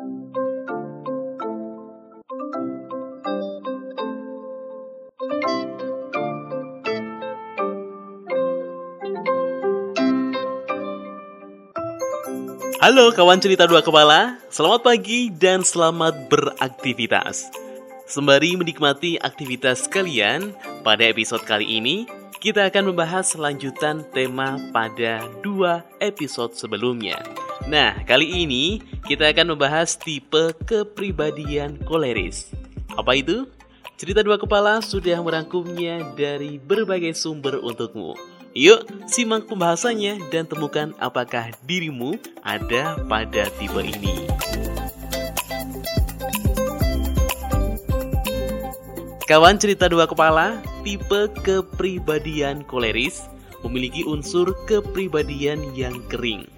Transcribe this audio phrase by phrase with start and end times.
[0.00, 0.08] Halo
[13.12, 17.52] kawan cerita dua kepala, selamat pagi dan selamat beraktivitas.
[18.08, 22.08] Sembari menikmati aktivitas kalian, pada episode kali ini
[22.40, 27.20] kita akan membahas lanjutan tema pada dua episode sebelumnya.
[27.68, 32.54] Nah, kali ini kita akan membahas tipe kepribadian koleris.
[32.96, 33.44] Apa itu?
[34.00, 38.16] Cerita dua kepala sudah merangkumnya dari berbagai sumber untukmu.
[38.56, 44.24] Yuk, simak pembahasannya dan temukan apakah dirimu ada pada tipe ini.
[49.30, 53.30] Kawan cerita dua kepala, tipe kepribadian koleris
[53.62, 56.48] memiliki unsur kepribadian yang kering.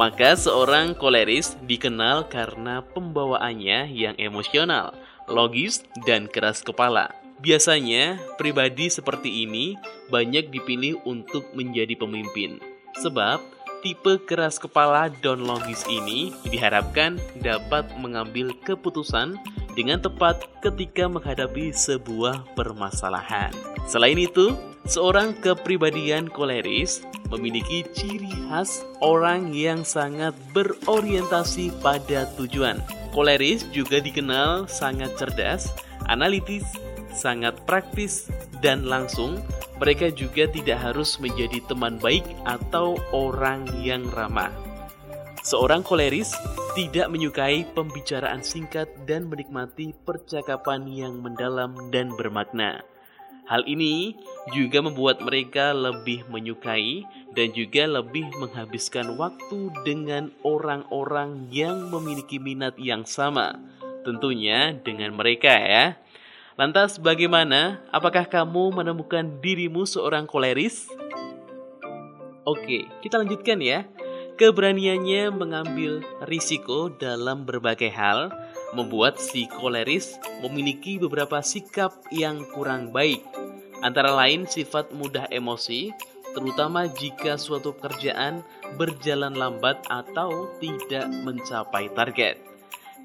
[0.00, 4.96] Maka seorang koleris dikenal karena pembawaannya yang emosional,
[5.28, 7.12] logis, dan keras kepala.
[7.44, 9.76] Biasanya, pribadi seperti ini
[10.08, 12.64] banyak dipilih untuk menjadi pemimpin.
[12.96, 13.44] Sebab,
[13.84, 19.36] tipe keras kepala dan logis ini diharapkan dapat mengambil keputusan
[19.74, 23.54] dengan tepat ketika menghadapi sebuah permasalahan.
[23.86, 24.54] Selain itu,
[24.86, 32.82] seorang kepribadian koleris memiliki ciri khas orang yang sangat berorientasi pada tujuan.
[33.14, 35.70] Koleris juga dikenal sangat cerdas,
[36.10, 36.66] analitis,
[37.14, 38.30] sangat praktis
[38.62, 39.38] dan langsung,
[39.80, 44.52] mereka juga tidak harus menjadi teman baik atau orang yang ramah.
[45.40, 46.36] Seorang koleris
[46.78, 52.86] tidak menyukai pembicaraan singkat dan menikmati percakapan yang mendalam dan bermakna.
[53.50, 54.14] Hal ini
[54.54, 57.02] juga membuat mereka lebih menyukai
[57.34, 63.58] dan juga lebih menghabiskan waktu dengan orang-orang yang memiliki minat yang sama.
[64.06, 65.98] Tentunya dengan mereka ya.
[66.54, 67.82] Lantas bagaimana?
[67.90, 70.86] Apakah kamu menemukan dirimu seorang koleris?
[72.46, 73.82] Oke, kita lanjutkan ya.
[74.40, 78.32] Keberaniannya mengambil risiko dalam berbagai hal
[78.72, 83.20] membuat si koleris memiliki beberapa sikap yang kurang baik.
[83.84, 85.92] Antara lain sifat mudah emosi,
[86.32, 88.40] terutama jika suatu pekerjaan
[88.80, 92.40] berjalan lambat atau tidak mencapai target.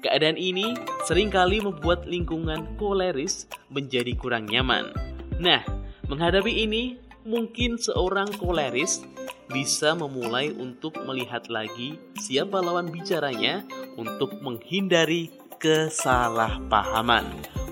[0.00, 0.72] Keadaan ini
[1.04, 4.88] sering kali membuat lingkungan koleris menjadi kurang nyaman.
[5.36, 5.60] Nah,
[6.08, 9.02] menghadapi ini, mungkin seorang koleris
[9.50, 13.66] bisa memulai untuk melihat lagi siapa lawan bicaranya
[13.98, 17.26] untuk menghindari kesalahpahaman.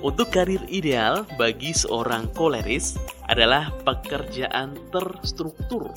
[0.04, 5.88] Untuk karir ideal bagi seorang koleris adalah pekerjaan terstruktur,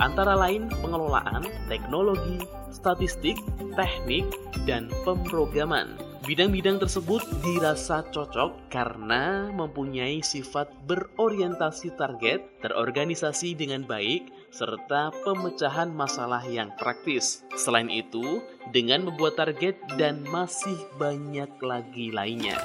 [0.00, 2.40] antara lain pengelolaan, teknologi,
[2.72, 3.36] statistik,
[3.76, 4.24] teknik,
[4.64, 6.09] dan pemrograman.
[6.20, 16.44] Bidang-bidang tersebut dirasa cocok karena mempunyai sifat berorientasi target, terorganisasi dengan baik, serta pemecahan masalah
[16.44, 17.40] yang praktis.
[17.56, 22.60] Selain itu, dengan membuat target dan masih banyak lagi lainnya.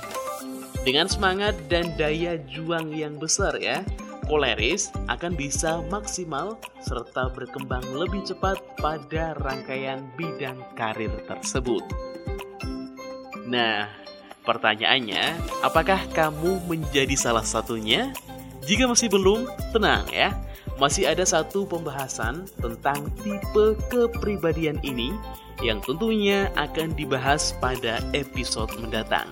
[0.84, 3.88] Dengan semangat dan daya juang yang besar ya,
[4.28, 12.15] koleris akan bisa maksimal serta berkembang lebih cepat pada rangkaian bidang karir tersebut.
[13.46, 13.86] Nah,
[14.42, 18.10] pertanyaannya, apakah kamu menjadi salah satunya?
[18.66, 20.34] Jika masih belum, tenang ya.
[20.82, 25.14] Masih ada satu pembahasan tentang tipe kepribadian ini
[25.64, 29.30] yang tentunya akan dibahas pada episode mendatang.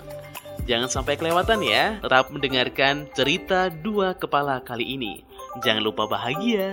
[0.63, 5.25] Jangan sampai kelewatan ya, tetap mendengarkan cerita dua kepala kali ini.
[5.59, 6.71] Jangan lupa bahagia.